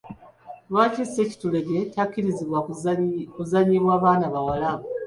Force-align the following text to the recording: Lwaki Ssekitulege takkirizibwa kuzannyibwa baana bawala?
Lwaki 0.69 1.01
Ssekitulege 1.07 1.77
takkirizibwa 1.93 2.59
kuzannyibwa 3.37 3.93
baana 4.03 4.25
bawala? 4.33 4.71